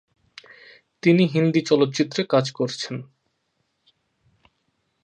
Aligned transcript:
তিনি 1.03 1.23
হিন্দি 1.25 1.61
চলচ্চিত্রে 1.61 2.21
কাজ 2.23 2.45
করেছেন। 2.51 2.95